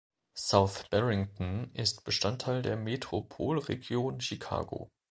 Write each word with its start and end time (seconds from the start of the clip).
South 0.33 0.89
Barrington 0.89 1.69
ist 1.75 2.03
Bestandteil 2.05 2.63
der 2.63 2.75
Metropolregion 2.75 4.19
Chicago. 4.19 4.89